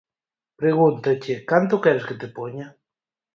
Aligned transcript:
Pregúntache: 0.61 1.33
Canto 1.51 1.75
queres 1.83 2.05
que 2.07 2.19
te 2.21 2.27
poña? 2.37 2.67